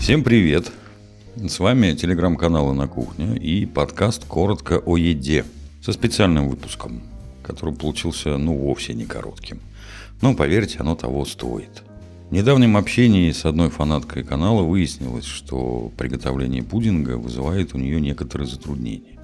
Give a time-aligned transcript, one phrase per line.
[0.00, 0.72] Всем привет!
[1.36, 5.44] С вами телеграм-каналы на кухне и подкаст «Коротко о еде»
[5.84, 7.02] со специальным выпуском,
[7.42, 9.60] который получился ну вовсе не коротким.
[10.22, 11.82] Но поверьте, оно того стоит.
[12.30, 18.48] В недавнем общении с одной фанаткой канала выяснилось, что приготовление пудинга вызывает у нее некоторые
[18.48, 19.18] затруднения.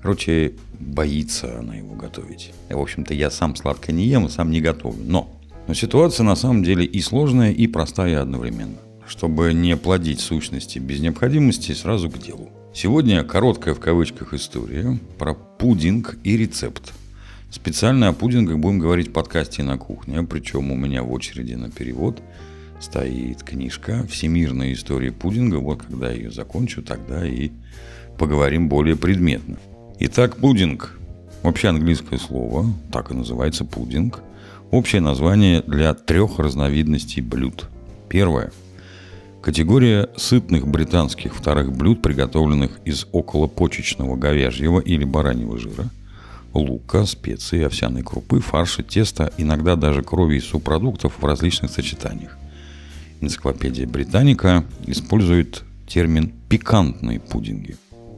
[0.00, 2.52] Короче, боится она его готовить.
[2.68, 5.02] И, в общем-то, я сам сладко не ем и сам не готовлю.
[5.04, 5.28] Но,
[5.66, 8.78] но ситуация на самом деле и сложная, и простая одновременно.
[9.10, 12.48] Чтобы не плодить сущности без необходимости, сразу к делу.
[12.72, 16.92] Сегодня короткая в кавычках история про пудинг и рецепт.
[17.50, 21.72] Специально о пудингах будем говорить в подкасте на кухне, причем у меня в очереди на
[21.72, 22.22] перевод
[22.78, 25.56] стоит книжка «Всемирная история пудинга».
[25.56, 27.50] Вот когда я ее закончу, тогда и
[28.16, 29.58] поговорим более предметно.
[29.98, 30.96] Итак, пудинг.
[31.42, 34.20] Вообще английское слово, так и называется пудинг.
[34.70, 37.68] Общее название для трех разновидностей блюд.
[38.08, 38.52] Первое.
[39.42, 45.88] Категория сытных британских вторых блюд, приготовленных из околопочечного говяжьего или бараньего жира,
[46.52, 52.36] лука, специи, овсяной крупы, фарша, теста, иногда даже крови и субпродуктов в различных сочетаниях.
[53.20, 57.76] Энциклопедия Британика использует термин «пикантные пудинги»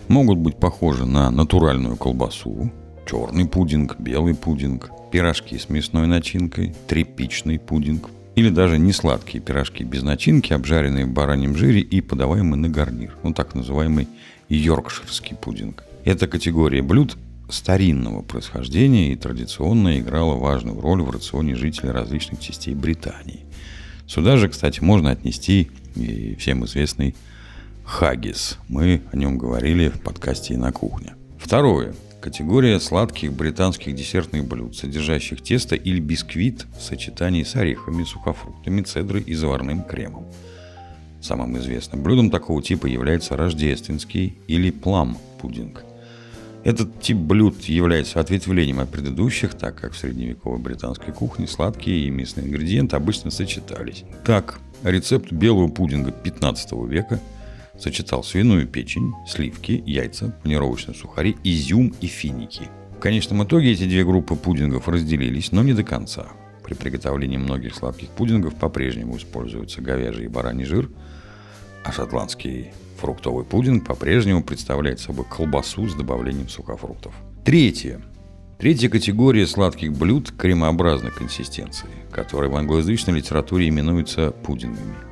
[0.08, 2.70] могут быть похожи на натуральную колбасу,
[3.06, 10.02] черный пудинг, белый пудинг, пирожки с мясной начинкой, тряпичный пудинг или даже несладкие пирожки без
[10.02, 14.08] начинки, обжаренные в бараньем жире и подаваемые на гарнир, ну так называемый
[14.48, 15.84] йоркширский пудинг.
[16.04, 17.16] Эта категория блюд
[17.48, 23.40] старинного происхождения и традиционно играла важную роль в рационе жителей различных частей Британии.
[24.06, 27.14] Сюда же, кстати, можно отнести и всем известный
[27.84, 28.58] хаггис.
[28.68, 31.14] Мы о нем говорили в подкасте «И на кухне».
[31.38, 31.94] Второе.
[32.22, 39.22] Категория сладких британских десертных блюд, содержащих тесто или бисквит в сочетании с орехами, сухофруктами, цедрой
[39.22, 40.26] и заварным кремом.
[41.20, 45.82] Самым известным блюдом такого типа является рождественский или плам-пудинг.
[46.62, 52.10] Этот тип блюд является ответвлением от предыдущих, так как в средневековой британской кухне сладкие и
[52.10, 54.04] мясные ингредиенты обычно сочетались.
[54.24, 57.18] Так, рецепт белого пудинга 15 века–
[57.78, 62.68] сочетал свиную печень, сливки, яйца, панировочные сухари, изюм и финики.
[62.96, 66.28] В конечном итоге эти две группы пудингов разделились, но не до конца.
[66.62, 70.88] При приготовлении многих сладких пудингов по-прежнему используется говяжий и бараний жир,
[71.84, 77.12] а шотландский фруктовый пудинг по-прежнему представляет собой колбасу с добавлением сухофруктов.
[77.44, 78.00] Третье.
[78.60, 84.94] Третья категория сладких блюд кремообразной консистенции, которые в англоязычной литературе именуются пудингами–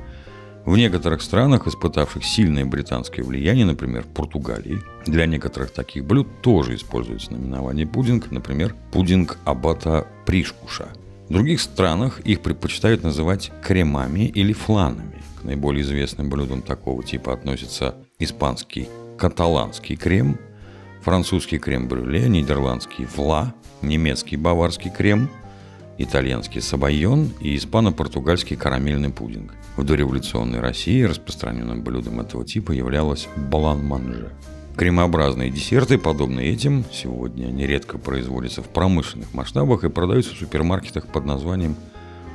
[0.65, 7.31] в некоторых странах, испытавших сильное британское влияние, например, Португалии, для некоторых таких блюд тоже используется
[7.31, 10.89] наименование пудинг, например, пудинг аббата пришкуша.
[11.29, 15.23] В других странах их предпочитают называть кремами или фланами.
[15.41, 20.37] К наиболее известным блюдам такого типа относятся испанский каталанский крем,
[21.01, 25.27] французский крем-брюле, нидерландский вла, немецкий баварский крем–
[26.03, 29.53] итальянский сабайон и испано-португальский карамельный пудинг.
[29.77, 34.31] В дореволюционной России распространенным блюдом этого типа являлось балан-манже.
[34.75, 41.25] Кремообразные десерты, подобные этим, сегодня нередко производятся в промышленных масштабах и продаются в супермаркетах под
[41.25, 41.75] названием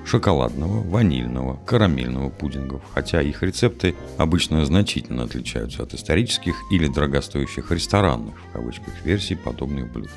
[0.05, 8.35] шоколадного, ванильного, карамельного пудингов, хотя их рецепты обычно значительно отличаются от исторических или дорогостоящих ресторанных,
[8.37, 10.11] в кавычках, версий подобных блюд.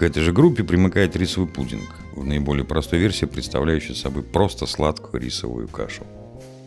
[0.00, 5.22] К этой же группе примыкает рисовый пудинг, в наиболее простой версии представляющий собой просто сладкую
[5.22, 6.04] рисовую кашу.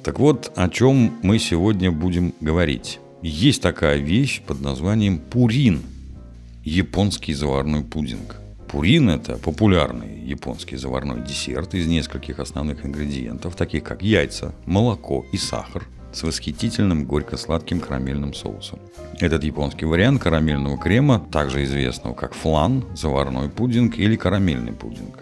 [0.04, 3.00] Так вот, о чем мы сегодня будем говорить.
[3.24, 5.82] Есть такая вещь под названием пурин–
[6.64, 8.36] японский заварной пудинг.
[8.68, 15.38] Пурин– это популярный японский заварной десерт из нескольких основных ингредиентов, таких как яйца, молоко и
[15.38, 18.80] сахар– с восхитительным горько-сладким карамельным соусом.
[19.20, 25.20] Этот японский вариант карамельного крема, также известного как флан, заварной пудинг или карамельный пудинг.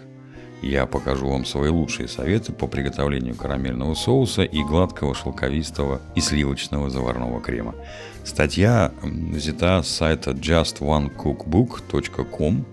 [0.62, 6.88] Я покажу вам свои лучшие советы по приготовлению карамельного соуса и гладкого шелковистого и сливочного
[6.88, 7.74] заварного крема.
[8.22, 12.64] Статья взята с сайта justonecookbook.com.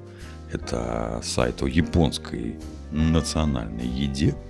[0.54, 2.60] Это сайт о японской
[2.92, 4.36] национальной еде–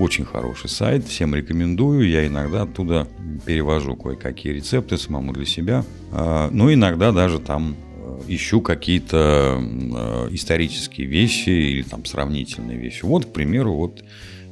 [0.00, 2.08] очень хороший сайт, всем рекомендую.
[2.08, 3.06] Я иногда оттуда
[3.44, 5.84] перевожу кое-какие рецепты самому для себя.
[6.12, 13.04] А, ну, иногда даже там э, ищу какие-то э, исторические вещи или там сравнительные вещи.
[13.04, 14.02] Вот, к примеру, вот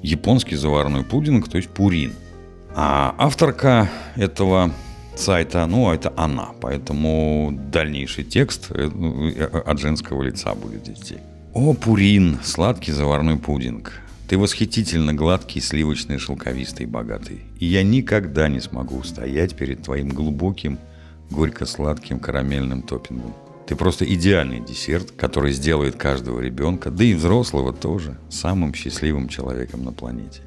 [0.03, 2.13] японский заварной пудинг, то есть пурин.
[2.75, 4.71] А авторка этого
[5.17, 11.17] сайта, ну, это она, поэтому дальнейший текст э, от женского лица будет идти.
[11.55, 14.03] О, пурин, сладкий заварной пудинг.
[14.29, 17.41] Ты восхитительно гладкий, сливочный, шелковистый богатый.
[17.59, 20.79] И я никогда не смогу устоять перед твоим глубоким,
[21.31, 23.35] горько-сладким карамельным топпингом.
[23.67, 29.83] Ты просто идеальный десерт, который сделает каждого ребенка, да и взрослого тоже, самым счастливым человеком
[29.83, 30.43] на планете.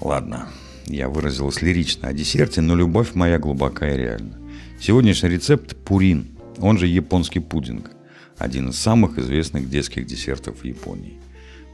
[0.00, 0.48] Ладно,
[0.86, 4.38] я выразилась лирично о десерте, но любовь моя глубока и реальна.
[4.80, 6.28] Сегодняшний рецепт– пурин,
[6.58, 7.90] он же японский пудинг.
[8.38, 11.18] Один из самых известных детских десертов в Японии.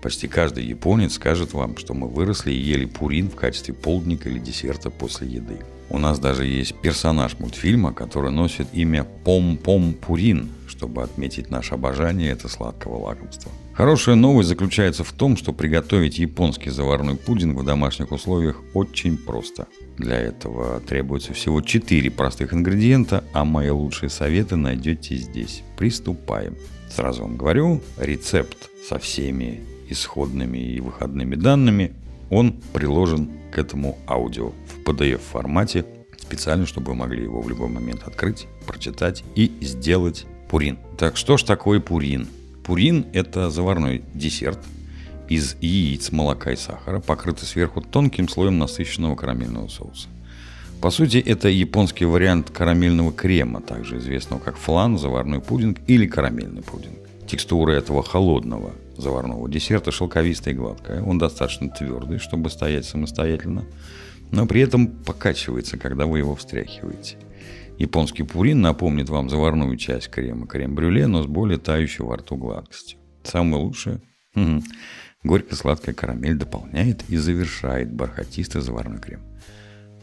[0.03, 4.41] Почти каждый японец скажет вам, что мы выросли и ели пурин в качестве полдника или
[4.41, 5.59] десерта после еды.
[5.91, 12.33] У нас даже есть персонаж мультфильма, который носит имя Пом-Пом Пурин, чтобы отметить наше обожание
[12.33, 13.53] этого сладкого лакомства.
[13.75, 19.69] Хорошая новость заключается в том, что приготовить японский заварной пудинг в домашних условиях очень просто.
[19.99, 25.63] Для этого требуется всего 4 простых ингредиента, а мои лучшие советы найдете здесь.
[25.77, 26.57] Приступаем.
[26.91, 29.61] Сразу вам говорю, рецепт со всеми
[29.93, 31.95] исходными и выходными данными,
[32.31, 35.85] он приложен к этому аудио в PDF формате,
[36.19, 40.79] специально, чтобы вы могли его в любой момент открыть, прочитать и сделать пурин.
[40.99, 42.27] Так что ж такое пурин?
[42.65, 44.61] Пурин– это заварной десерт
[45.29, 50.09] из яиц, молока и сахара, покрытый сверху тонким слоем насыщенного карамельного соуса.
[50.81, 56.63] По сути, это японский вариант карамельного крема, также известного как флан, заварной пудинг или карамельный
[56.63, 56.99] пудинг.
[57.27, 61.03] Текстура этого холодного заварного десерта шелковистая и гладкая.
[61.03, 63.65] Он достаточно твердый, чтобы стоять самостоятельно,
[64.31, 67.17] но при этом покачивается, когда вы его встряхиваете.
[67.79, 72.99] Японский пурин напомнит вам заварную часть крема, крем-брюле, но с более тающей во рту гладкостью.
[73.25, 74.01] Самое лучшее
[74.35, 74.63] угу.
[75.25, 79.21] горько-сладкая карамель дополняет и завершает бархатистый заварной крем.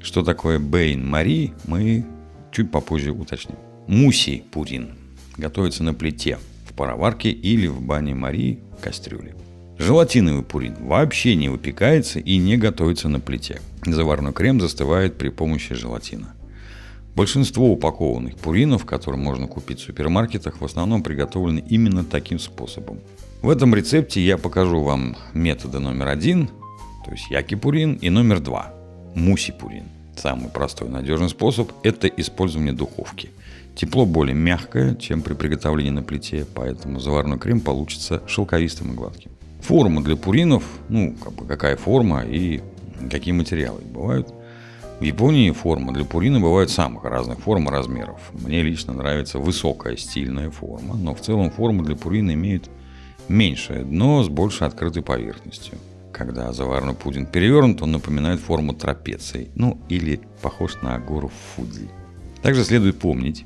[0.01, 2.05] Что такое Бейн Мари, мы
[2.51, 3.55] чуть попозже уточним.
[3.87, 4.98] Муси пурин
[5.37, 6.37] готовится на плите,
[6.67, 9.35] в пароварке или в бане Марии в кастрюле.
[9.77, 13.61] Желатиновый пурин вообще не выпекается и не готовится на плите.
[13.85, 16.35] Заварной крем застывает при помощи желатина.
[17.15, 22.99] Большинство упакованных пуринов, которые можно купить в супермаркетах, в основном приготовлены именно таким способом.
[23.41, 26.47] В этом рецепте я покажу вам методы номер один,
[27.05, 28.73] то есть яки-пурин, и номер два–
[29.15, 29.85] муси-пурин.
[30.19, 33.29] Самый простой и надежный способ– это использование духовки.
[33.73, 39.31] Тепло более мягкое, чем при приготовлении на плите, поэтому заварной крем получится шелковистым и гладким.
[39.61, 42.61] Форма для пуринов, ну, как бы какая форма и
[43.09, 44.27] какие материалы бывают.
[44.99, 48.19] В Японии форма для пурина бывает самых разных форм и размеров.
[48.33, 52.69] Мне лично нравится высокая стильная форма, но в целом форма для пурина имеет
[53.29, 55.77] меньшее дно с больше открытой поверхностью.
[56.13, 61.89] Когда заварной пудинг перевернут, он напоминает форму трапеции, ну или похож на гору Фудзи.
[62.41, 63.45] Также следует помнить,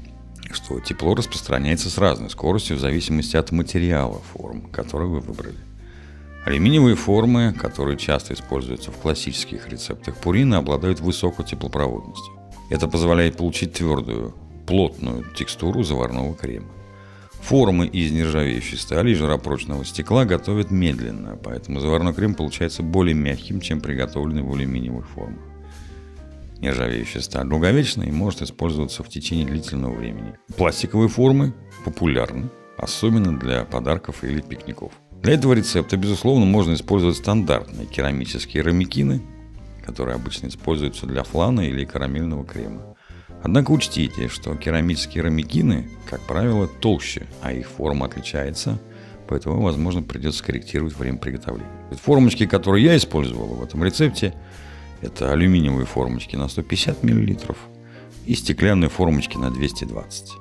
[0.52, 5.58] что тепло распространяется с разной скоростью в зависимости от материала форм, который вы выбрали.
[6.46, 12.34] Алюминиевые формы, которые часто используются в классических рецептах пурина, обладают высокой теплопроводностью.
[12.70, 14.36] Это позволяет получить твердую,
[14.68, 16.68] плотную текстуру заварного крема.
[17.44, 23.60] Формы из нержавеющей стали и жаропрочного стекла готовят медленно, поэтому заварной крем получается более мягким,
[23.60, 25.44] чем приготовленный в алюминиевых формах.
[26.60, 30.36] Нержавеющая сталь долговечна и может использоваться в течение длительного времени.
[30.56, 34.94] Пластиковые формы популярны, особенно для подарков или пикников.
[35.22, 39.22] Для этого рецепта, безусловно, можно использовать стандартные керамические рамикины,
[39.86, 42.93] которые обычно используются для флана или карамельного крема.
[43.44, 48.80] Однако учтите, что керамические рамикины, как правило, толще, а их форма отличается,
[49.28, 51.70] поэтому, возможно, придется скорректировать время приготовления.
[52.02, 54.34] Формочки, которые я использовал в этом рецепте,
[55.02, 57.38] это алюминиевые формочки на 150 мл
[58.26, 60.32] и стеклянные формочки на 220.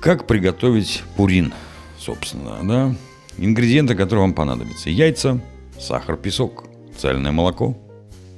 [0.00, 1.52] Как приготовить пурин,
[1.98, 2.94] собственно, да?
[3.38, 4.88] Ингредиенты, которые вам понадобятся.
[4.88, 5.40] Яйца,
[5.80, 6.66] сахар, песок,
[6.96, 7.76] цельное молоко,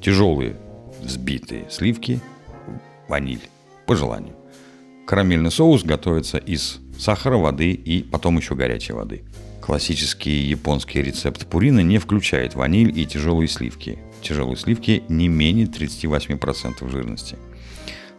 [0.00, 0.56] тяжелые
[1.02, 2.20] взбитые сливки,
[3.06, 3.42] ваниль
[3.86, 4.36] по желанию.
[5.06, 9.24] Карамельный соус готовится из сахара, воды и потом еще горячей воды.
[9.60, 13.98] Классический японский рецепт пурина не включает ваниль и тяжелые сливки.
[14.22, 17.36] Тяжелые сливки не менее 38% жирности.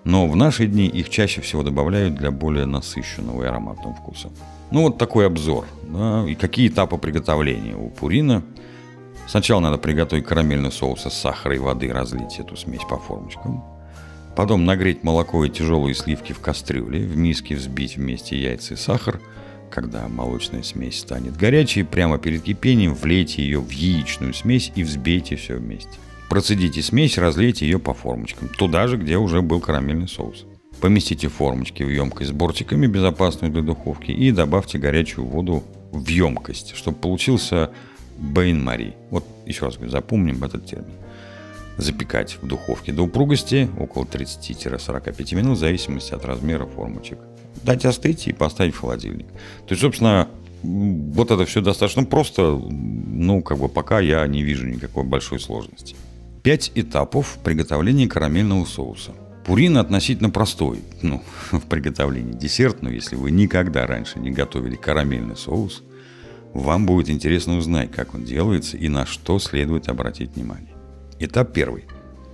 [0.03, 4.29] Но в наши дни их чаще всего добавляют для более насыщенного и ароматного вкуса.
[4.71, 5.65] Ну вот такой обзор.
[5.83, 8.43] Да, и какие этапы приготовления у пурина.
[9.27, 13.63] Сначала надо приготовить карамельный соус из сахара и воды, разлить эту смесь по формочкам.
[14.35, 19.21] Потом нагреть молоко и тяжелые сливки в кастрюле, в миске взбить вместе яйца и сахар.
[19.71, 25.37] Когда молочная смесь станет горячей, прямо перед кипением влейте ее в яичную смесь и взбейте
[25.37, 25.89] все вместе.
[26.29, 30.45] Процедите смесь, разлейте ее по формочкам, туда же, где уже был карамельный соус.
[30.81, 36.75] Поместите формочки в емкость с бортиками, безопасную для духовки, и добавьте горячую воду в емкость,
[36.75, 37.71] чтобы получился
[38.17, 38.95] бейн-мари.
[39.11, 40.93] Вот еще раз говорю, запомним этот термин
[41.77, 47.19] запекать в духовке до упругости около 30-45 минут в зависимости от размера формочек.
[47.63, 49.27] Дать остыть и поставить в холодильник.
[49.27, 50.27] То есть, собственно,
[50.63, 55.95] вот это все достаточно просто, ну, как бы пока я не вижу никакой большой сложности.
[56.43, 59.11] Пять этапов приготовления карамельного соуса.
[59.45, 65.35] Пурин относительно простой, ну, в приготовлении десерт, но если вы никогда раньше не готовили карамельный
[65.35, 65.83] соус,
[66.53, 70.74] вам будет интересно узнать, как он делается и на что следует обратить внимание.
[71.17, 71.85] Этап первый.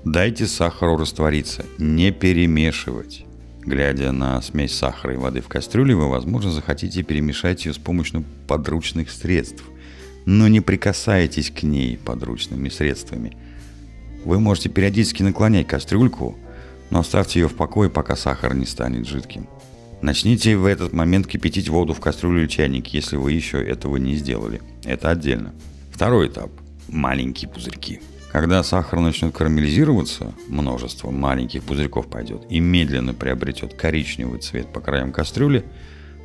[0.04, 3.26] Дайте сахару раствориться, не перемешивать.
[3.62, 8.26] Глядя на смесь сахара и воды в кастрюле, вы, возможно, захотите перемешать ее с помощью
[8.48, 9.64] подручных средств.
[10.26, 13.38] Но не прикасайтесь к ней подручными средствами.
[14.26, 16.36] Вы можете периодически наклонять кастрюльку,
[16.90, 19.48] но оставьте ее в покое, пока сахар не станет жидким.
[20.02, 24.16] Начните в этот момент кипятить воду в кастрюле или чайник, если вы еще этого не
[24.16, 24.60] сделали.
[24.84, 25.54] Это отдельно.
[25.92, 26.50] Второй этап.
[26.88, 28.02] Маленькие пузырьки.
[28.32, 35.12] Когда сахар начнет карамелизироваться, множество маленьких пузырьков пойдет и медленно приобретет коричневый цвет по краям
[35.12, 35.66] кастрюли,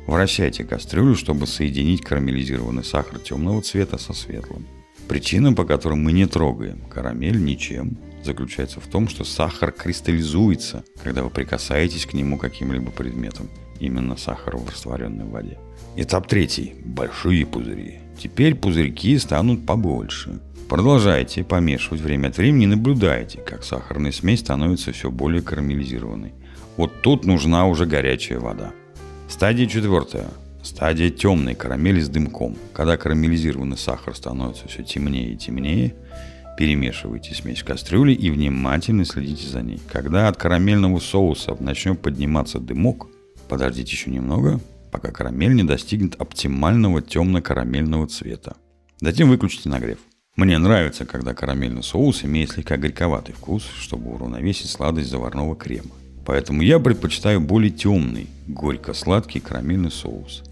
[0.07, 4.65] вращайте кастрюлю, чтобы соединить карамелизированный сахар темного цвета со светлым.
[5.09, 11.23] Причина, по которой мы не трогаем карамель ничем, заключается в том, что сахар кристаллизуется, когда
[11.23, 13.49] вы прикасаетесь к нему каким-либо предметом,
[13.81, 15.57] именно сахару в растворенной воде.
[15.97, 16.75] Этап третий.
[16.85, 17.99] Большие пузыри.
[18.17, 20.39] Теперь пузырьки станут побольше.
[20.69, 26.33] Продолжайте помешивать время от времени и наблюдайте, как сахарная смесь становится все более карамелизированной.
[26.75, 28.73] Вот тут нужна уже горячая вода.
[29.29, 30.27] Стадия четвертая.
[30.61, 32.57] Стадия темной карамели с дымком.
[32.73, 35.95] Когда карамелизированный сахар становится все темнее и темнее,
[36.57, 39.79] перемешивайте смесь в кастрюле и внимательно следите за ней.
[39.89, 43.07] Когда от карамельного соуса начнет подниматься дымок,
[43.47, 44.59] подождите еще немного,
[44.91, 48.57] пока карамель не достигнет оптимального темно-карамельного цвета.
[48.99, 49.99] Затем выключите нагрев.
[50.37, 55.89] Мне нравится, когда карамельный соус имеет слегка горьковатый вкус, чтобы уравновесить сладость заварного крема.
[56.27, 60.43] Поэтому я предпочитаю более темный, горько-сладкий карамельный соус.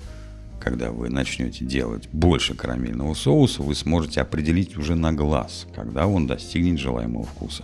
[0.59, 6.25] Когда вы начнете делать больше карамельного соуса, вы сможете определить уже на глаз, когда он
[6.25, 7.63] достигнет желаемого вкуса.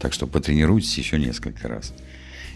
[0.00, 1.94] Так что потренируйтесь еще несколько раз.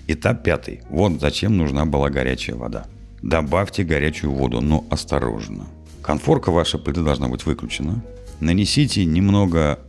[0.09, 0.81] Этап пятый.
[0.91, 2.89] Вот зачем нужна была горячая вода.
[3.23, 5.67] Добавьте горячую воду, но осторожно.
[6.03, 8.03] Конфорка вашей плиты должна быть выключена.
[8.41, 9.81] Нанесите немного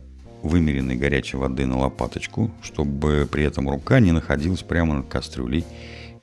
[0.42, 5.64] вымеренной горячей воды на лопаточку, чтобы при этом рука не находилась прямо над кастрюлей.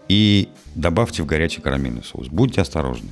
[0.07, 2.27] И добавьте в горячий карамельный соус.
[2.27, 3.09] Будьте осторожны.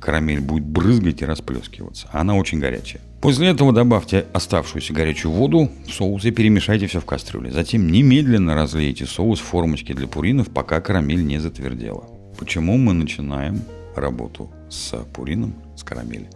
[0.00, 2.08] Карамель будет брызгать и расплескиваться.
[2.12, 3.02] Она очень горячая.
[3.20, 7.50] После этого добавьте оставшуюся горячую воду в соус и перемешайте все в кастрюле.
[7.50, 12.04] Затем немедленно разлейте соус в формочке для пуринов, пока карамель не затвердела.
[12.38, 13.60] Почему мы начинаем
[13.96, 16.28] работу с пурином, с карамелью?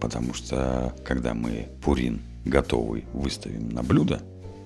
[0.00, 4.20] Потому что когда мы пурин готовый выставим на блюдо,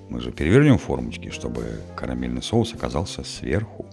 [0.08, 3.86] мы же перевернем формочки, чтобы карамельный соус оказался сверху.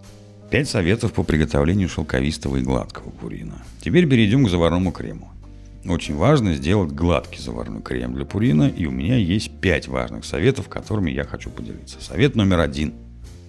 [0.50, 3.64] Пять советов по приготовлению шелковистого и гладкого пурина.
[3.82, 5.30] Теперь перейдем к заварному крему.
[5.86, 10.68] Очень важно сделать гладкий заварной крем для пурина, и у меня есть пять важных советов,
[10.68, 12.02] которыми я хочу поделиться.
[12.02, 12.94] Совет номер один.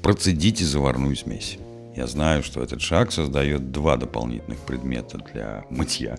[0.03, 1.59] Процедите заварную смесь.
[1.97, 6.17] Я знаю, что этот шаг создает два дополнительных предмета для мытья.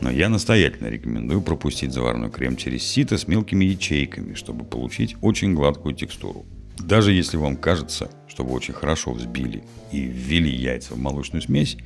[0.00, 5.54] Но я настоятельно рекомендую пропустить заварной крем через сито с мелкими ячейками, чтобы получить очень
[5.54, 6.44] гладкую текстуру.
[6.78, 11.76] Даже если вам кажется, что вы очень хорошо взбили и ввели яйца в молочную смесь,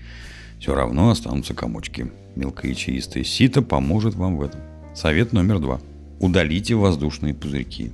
[0.58, 2.10] все равно останутся комочки.
[2.36, 4.60] Мелкоячеистое сито поможет вам в этом.
[4.94, 5.80] Совет номер два.
[6.20, 7.92] Удалите воздушные пузырьки.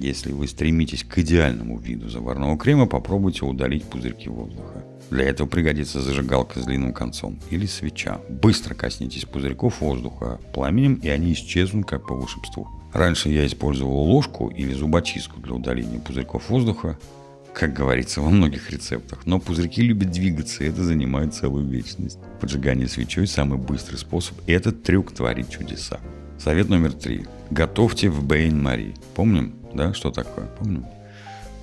[0.00, 4.84] Если вы стремитесь к идеальному виду заварного крема, попробуйте удалить пузырьки воздуха.
[5.10, 8.20] Для этого пригодится зажигалка с длинным концом или свеча.
[8.28, 12.68] Быстро коснитесь пузырьков воздуха пламенем, и они исчезнут как по волшебству.
[12.92, 16.98] Раньше я использовал ложку или зубочистку для удаления пузырьков воздуха,
[17.54, 19.26] как говорится во многих рецептах.
[19.26, 22.18] Но пузырьки любят двигаться, и это занимает целую вечность.
[22.40, 26.00] Поджигание свечой– самый быстрый способ, и этот трюк творит чудеса.
[26.38, 27.26] Совет номер три.
[27.50, 28.94] Готовьте в Бейн-Мари.
[29.14, 30.46] Помним, да, что такое?
[30.46, 30.86] Помним?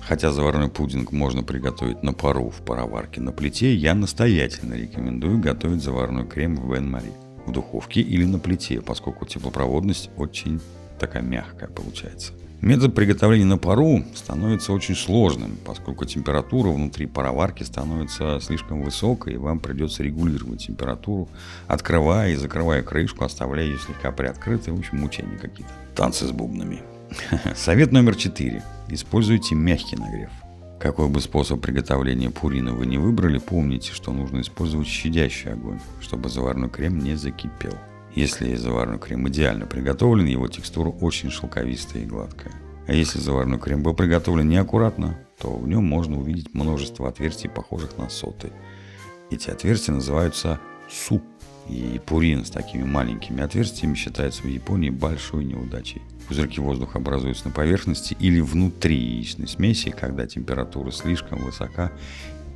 [0.00, 5.82] Хотя заварной пудинг можно приготовить на пару в пароварке на плите, я настоятельно рекомендую готовить
[5.82, 7.12] заварной крем в Бен-Мари
[7.46, 10.60] в духовке или на плите, поскольку теплопроводность очень
[10.98, 12.32] такая мягкая получается.
[12.60, 19.36] Метод приготовления на пару становится очень сложным, поскольку температура внутри пароварки становится слишком высокой, и
[19.36, 21.28] вам придется регулировать температуру,
[21.66, 24.72] открывая и закрывая крышку, оставляя ее слегка приоткрытой.
[24.72, 25.72] В общем, мучения какие-то.
[25.96, 26.82] Танцы с бубнами.
[27.56, 28.62] Совет номер четыре.
[28.88, 30.30] Используйте мягкий нагрев.
[30.80, 36.28] Какой бы способ приготовления пурина вы не выбрали, помните, что нужно использовать щадящий огонь, чтобы
[36.28, 37.74] заварной крем не закипел.
[38.14, 42.52] Если заварной крем идеально приготовлен, его текстура очень шелковистая и гладкая.
[42.86, 47.96] А если заварной крем был приготовлен неаккуратно, то в нем можно увидеть множество отверстий, похожих
[47.96, 48.52] на соты.
[49.30, 51.22] Эти отверстия называются су.
[51.68, 56.02] И пурин с такими маленькими отверстиями считается в Японии большой неудачей.
[56.28, 61.92] Пузырьки воздуха образуются на поверхности или внутри яичной смеси, когда температура слишком высока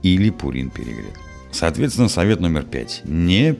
[0.02, 1.14] или пурин перегрет.
[1.52, 3.02] Соответственно, совет номер пять.
[3.04, 3.56] Не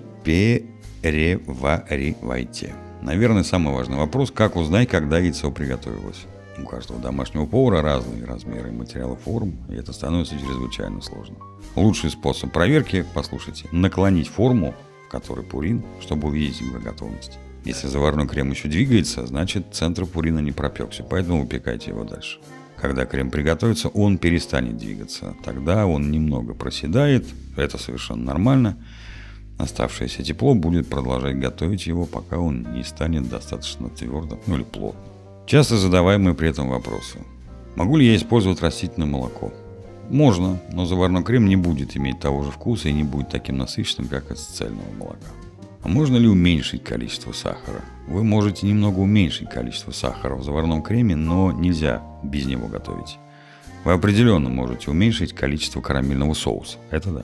[1.03, 2.75] переваривайте.
[3.03, 6.27] Наверное, самый важный вопрос, как узнать, когда яйцо приготовилось.
[6.59, 11.37] У каждого домашнего повара разные размеры материалов форм, и это становится чрезвычайно сложно.
[11.75, 14.75] Лучший способ проверки, послушайте, наклонить форму,
[15.07, 17.39] в которой пурин, чтобы увидеть его готовность.
[17.65, 22.39] Если заварной крем еще двигается, значит центр пурина не пропекся, поэтому выпекайте его дальше.
[22.77, 25.35] Когда крем приготовится, он перестанет двигаться.
[25.45, 28.77] Тогда он немного проседает, это совершенно нормально.
[29.59, 35.03] Оставшееся тепло будет продолжать готовить его, пока он не станет достаточно твердым ну или плотным.
[35.47, 37.19] Часто задаваемые при этом вопросы.
[37.75, 39.53] Могу ли я использовать растительное молоко?
[40.09, 44.09] Можно, но заварной крем не будет иметь того же вкуса и не будет таким насыщенным,
[44.09, 45.29] как из цельного молока.
[45.83, 47.81] А можно ли уменьшить количество сахара?
[48.09, 53.19] Вы можете немного уменьшить количество сахара в заварном креме, но нельзя без него готовить.
[53.85, 56.79] Вы определенно можете уменьшить количество карамельного соуса.
[56.91, 57.23] Это да.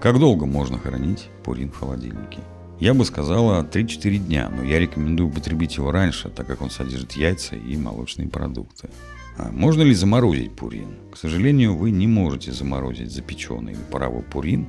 [0.00, 2.40] Как долго можно хранить пурин в холодильнике?
[2.80, 7.12] Я бы сказала 3-4 дня, но я рекомендую употребить его раньше, так как он содержит
[7.12, 8.90] яйца и молочные продукты.
[9.38, 10.96] А можно ли заморозить пурин?
[11.12, 14.66] К сожалению, вы не можете заморозить запеченный или паровой пурин,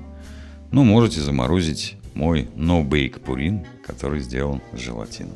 [0.71, 5.35] но можете заморозить мой no-bake пурин, который сделан с желатином.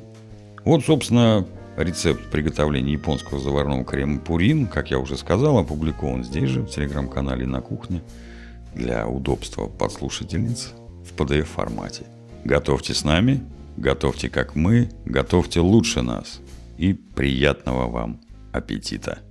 [0.65, 6.61] Вот, собственно, рецепт приготовления японского заварного крема пурин, как я уже сказал, опубликован здесь же,
[6.61, 8.01] в телеграм-канале «На кухне»
[8.75, 10.73] для удобства подслушательниц
[11.05, 12.05] в PDF-формате.
[12.43, 13.41] Готовьте с нами,
[13.77, 16.41] готовьте как мы, готовьте лучше нас.
[16.77, 18.19] И приятного вам
[18.53, 19.23] аппетита!